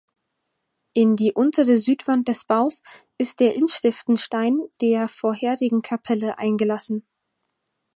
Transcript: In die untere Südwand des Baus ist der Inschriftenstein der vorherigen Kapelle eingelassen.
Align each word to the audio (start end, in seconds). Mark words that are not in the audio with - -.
In 0.93 1.15
die 1.15 1.31
untere 1.31 1.77
Südwand 1.77 2.27
des 2.27 2.45
Baus 2.45 2.81
ist 3.19 3.39
der 3.39 3.53
Inschriftenstein 3.53 4.59
der 4.81 5.07
vorherigen 5.07 5.83
Kapelle 5.83 6.39
eingelassen. 6.39 7.05